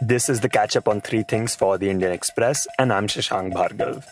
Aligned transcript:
This 0.00 0.28
is 0.28 0.38
the 0.38 0.48
catch 0.48 0.76
up 0.76 0.86
on 0.86 1.00
three 1.00 1.24
things 1.24 1.56
for 1.56 1.76
the 1.76 1.90
Indian 1.90 2.12
Express, 2.12 2.68
and 2.78 2.92
I'm 2.92 3.08
Shashank 3.08 3.52
Bhargav. 3.52 4.06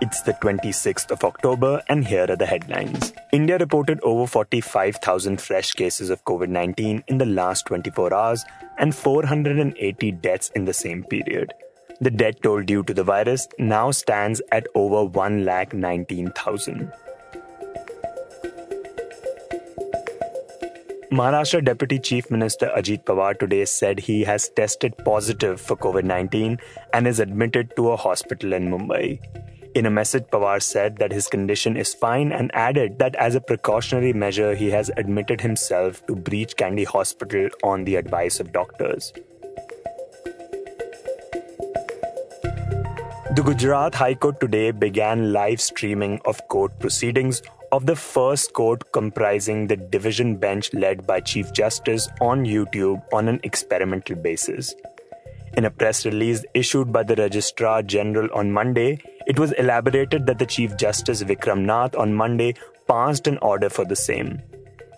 It's 0.00 0.22
the 0.22 0.32
26th 0.32 1.10
of 1.10 1.22
October, 1.22 1.82
and 1.90 2.06
here 2.06 2.24
are 2.30 2.36
the 2.36 2.46
headlines. 2.46 3.12
India 3.30 3.58
reported 3.58 4.00
over 4.02 4.26
45,000 4.26 5.38
fresh 5.38 5.72
cases 5.72 6.08
of 6.08 6.24
COVID 6.24 6.48
19 6.48 7.04
in 7.08 7.18
the 7.18 7.26
last 7.26 7.66
24 7.66 8.14
hours 8.14 8.46
and 8.78 8.94
480 8.94 10.12
deaths 10.12 10.50
in 10.54 10.64
the 10.64 10.72
same 10.72 11.04
period. 11.04 11.52
The 12.00 12.10
death 12.10 12.40
toll 12.40 12.62
due 12.62 12.82
to 12.84 12.94
the 12.94 13.04
virus 13.04 13.48
now 13.58 13.90
stands 13.90 14.40
at 14.50 14.66
over 14.74 15.06
1,19,000. 15.10 16.90
Maharashtra 21.10 21.64
Deputy 21.64 21.98
Chief 21.98 22.30
Minister 22.30 22.70
Ajit 22.76 23.02
Pawar 23.02 23.36
today 23.36 23.64
said 23.64 23.98
he 23.98 24.22
has 24.22 24.48
tested 24.50 24.96
positive 24.98 25.60
for 25.60 25.76
COVID 25.76 26.04
19 26.04 26.56
and 26.94 27.08
is 27.08 27.18
admitted 27.18 27.74
to 27.74 27.90
a 27.90 27.96
hospital 27.96 28.52
in 28.52 28.70
Mumbai. 28.70 29.18
In 29.74 29.86
a 29.86 29.90
message, 29.90 30.22
Pawar 30.30 30.62
said 30.62 30.98
that 30.98 31.10
his 31.10 31.26
condition 31.26 31.76
is 31.76 31.94
fine 31.94 32.30
and 32.30 32.54
added 32.54 33.00
that 33.00 33.16
as 33.16 33.34
a 33.34 33.40
precautionary 33.40 34.12
measure, 34.12 34.54
he 34.54 34.70
has 34.70 34.92
admitted 34.96 35.40
himself 35.40 36.06
to 36.06 36.14
Breach 36.14 36.56
Candy 36.56 36.84
Hospital 36.84 37.48
on 37.64 37.82
the 37.82 37.96
advice 37.96 38.38
of 38.38 38.52
doctors. 38.52 39.12
The 43.34 43.42
Gujarat 43.44 43.96
High 43.96 44.14
Court 44.14 44.38
today 44.38 44.70
began 44.70 45.32
live 45.32 45.60
streaming 45.60 46.20
of 46.24 46.46
court 46.46 46.78
proceedings 46.78 47.42
of 47.72 47.86
the 47.86 47.96
first 47.96 48.52
court 48.52 48.90
comprising 48.92 49.66
the 49.66 49.76
division 49.76 50.36
bench 50.36 50.72
led 50.74 51.06
by 51.06 51.20
Chief 51.20 51.52
Justice 51.52 52.08
on 52.20 52.44
YouTube 52.44 53.02
on 53.12 53.28
an 53.28 53.40
experimental 53.42 54.16
basis. 54.16 54.74
In 55.54 55.64
a 55.64 55.70
press 55.70 56.04
release 56.04 56.44
issued 56.54 56.92
by 56.92 57.02
the 57.02 57.16
Registrar 57.16 57.82
General 57.82 58.28
on 58.32 58.52
Monday, 58.52 58.98
it 59.26 59.38
was 59.38 59.52
elaborated 59.52 60.26
that 60.26 60.38
the 60.38 60.46
Chief 60.46 60.76
Justice 60.76 61.22
Vikram 61.22 61.60
Nath 61.60 61.94
on 61.96 62.14
Monday 62.14 62.54
passed 62.88 63.26
an 63.26 63.38
order 63.38 63.68
for 63.68 63.84
the 63.84 63.96
same. 63.96 64.42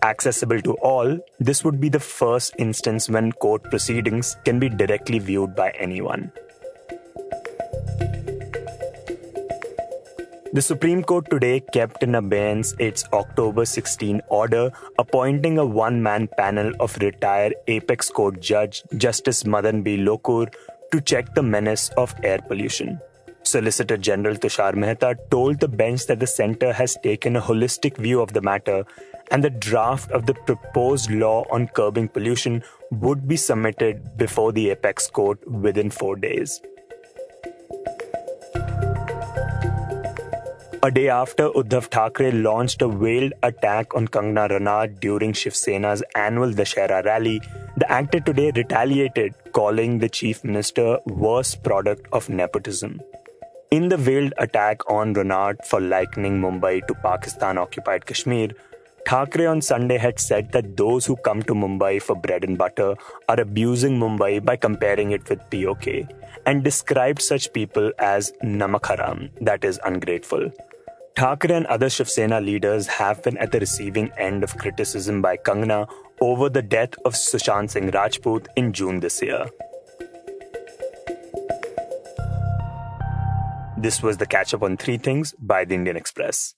Accessible 0.03 0.61
to 0.63 0.75
all, 0.79 1.19
this 1.39 1.65
would 1.65 1.81
be 1.81 1.89
the 1.89 2.01
first 2.01 2.55
instance 2.59 3.09
when 3.09 3.33
court 3.33 3.63
proceedings 3.65 4.37
can 4.45 4.59
be 4.59 4.69
directly 4.69 5.19
viewed 5.19 5.55
by 5.55 5.71
anyone. 5.71 6.33
The 10.55 10.61
Supreme 10.61 11.03
Court 11.03 11.31
today 11.31 11.61
kept 11.61 12.03
in 12.03 12.15
abeyance 12.15 12.75
its 12.79 13.05
October 13.15 13.65
16 13.65 14.21
order 14.29 14.71
appointing 14.99 15.57
a 15.57 15.65
one 15.65 16.03
man 16.03 16.29
panel 16.37 16.75
of 16.79 16.95
retired 16.99 17.55
Apex 17.69 18.11
Court 18.11 18.39
Judge 18.39 18.83
Justice 18.99 19.47
Madan 19.47 19.83
B. 19.83 19.97
Lokur 19.97 20.53
to 20.91 21.01
check 21.01 21.35
the 21.35 21.43
menace 21.43 21.89
of 21.97 22.15
air 22.23 22.39
pollution. 22.47 23.01
Solicitor 23.45 23.97
General 23.97 24.37
Tushar 24.37 24.75
Mehta 24.75 25.17
told 25.31 25.59
the 25.59 25.69
bench 25.69 26.05
that 26.09 26.21
the 26.21 26.27
center 26.27 26.71
has 26.71 26.99
taken 27.03 27.37
a 27.37 27.41
holistic 27.41 27.97
view 27.97 28.21
of 28.21 28.35
the 28.35 28.43
matter 28.43 28.85
and 29.31 29.43
the 29.43 29.49
draft 29.49 30.11
of 30.11 30.27
the 30.27 30.35
proposed 30.35 31.11
law 31.11 31.47
on 31.51 31.67
curbing 31.69 32.09
pollution 32.09 32.63
would 32.91 33.27
be 33.27 33.39
submitted 33.39 34.19
before 34.19 34.53
the 34.53 34.69
Apex 34.69 35.09
Court 35.09 35.39
within 35.51 35.89
four 35.89 36.15
days. 36.15 36.61
A 40.85 40.91
day 40.91 41.09
after 41.09 41.49
Uddhav 41.51 41.85
Thackeray 41.93 42.33
launched 42.33 42.83
a 42.83 42.89
veiled 42.89 43.35
attack 43.45 43.95
on 43.95 44.09
Kangana 44.09 44.51
Ranaut 44.51 44.99
during 44.99 45.33
Shiv 45.33 45.55
Sena's 45.55 46.03
annual 46.17 46.51
Dashera 46.51 47.05
rally, 47.05 47.41
the 47.77 47.89
actor 47.89 48.19
today 48.19 48.51
retaliated, 48.57 49.33
calling 49.53 50.01
the 50.01 50.09
chief 50.09 50.43
minister 50.43 50.99
worst 51.07 51.63
product 51.63 52.09
of 52.13 52.29
nepotism. 52.29 53.01
In 53.71 53.91
the 53.91 53.97
veiled 53.97 54.35
attack 54.39 54.91
on 54.91 55.15
Ranaut 55.15 55.65
for 55.65 55.81
likening 55.81 56.41
Mumbai 56.41 56.85
to 56.89 56.95
Pakistan-occupied 56.95 58.05
Kashmir, 58.05 58.49
Thackeray 59.07 59.47
on 59.47 59.63
Sunday 59.63 59.99
had 59.99 60.19
said 60.19 60.51
that 60.51 60.77
those 60.77 61.07
who 61.07 61.15
come 61.15 61.45
to 61.45 61.55
Mumbai 61.55 62.03
for 62.03 62.17
bread 62.17 62.43
and 62.43 62.59
butter 62.59 62.97
are 63.29 63.39
abusing 63.39 64.01
Mumbai 64.01 64.45
by 64.45 64.57
comparing 64.57 65.13
it 65.13 65.29
with 65.29 65.49
POK 65.49 66.09
and 66.45 66.65
described 66.65 67.23
such 67.23 67.53
people 67.53 67.93
as 68.01 68.33
namak 68.43 69.31
that 69.41 69.65
is 69.65 69.79
ungrateful. 69.85 70.51
Thackeray 71.15 71.55
and 71.55 71.67
other 71.67 71.91
Shiv 71.91 72.09
Sena 72.09 72.41
leaders 72.41 72.87
have 72.87 73.23
been 73.23 73.37
at 73.37 73.53
the 73.53 73.61
receiving 73.61 74.11
end 74.17 74.43
of 74.43 74.57
criticism 74.57 75.21
by 75.21 75.37
Kangana 75.37 75.87
over 76.21 76.49
the 76.49 76.63
death 76.63 76.95
of 77.05 77.13
Sushant 77.15 77.71
Singh 77.71 77.91
Rajput 77.91 78.49
in 78.57 78.73
June 78.73 79.01
this 79.01 79.21
year. 79.21 79.47
This 83.77 84.03
was 84.03 84.17
the 84.17 84.27
catch 84.27 84.55
up 84.55 84.63
on 84.63 84.79
three 84.79 84.97
things 84.97 85.35
by 85.39 85.67
the 85.67 85.75
Indian 85.75 85.97
Express. 85.97 86.55